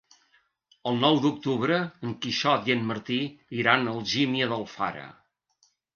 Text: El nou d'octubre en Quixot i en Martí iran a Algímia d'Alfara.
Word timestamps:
El 0.91 0.95
nou 1.01 1.17
d'octubre 1.25 1.77
en 2.07 2.15
Quixot 2.25 2.71
i 2.71 2.75
en 2.77 2.81
Martí 2.93 3.19
iran 3.65 3.85
a 3.85 3.95
Algímia 3.99 4.49
d'Alfara. 4.55 5.05